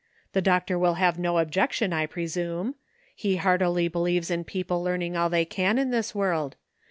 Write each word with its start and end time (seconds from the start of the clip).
The 0.33 0.41
doctor 0.41 0.79
will 0.79 0.95
have 0.95 1.19
no 1.19 1.37
objection, 1.37 1.93
I 1.93 2.07
presume. 2.07 2.73
He 3.15 3.35
heartily 3.35 3.87
believes 3.87 4.31
in 4.31 4.43
people 4.45 4.81
learning 4.81 5.15
all 5.15 5.29
they 5.29 5.45
can 5.45 5.77
in 5.77 5.91
this 5.91 6.15
world. 6.15 6.55